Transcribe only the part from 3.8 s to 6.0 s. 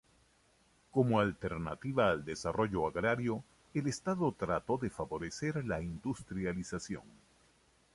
Estado trató de favorecer la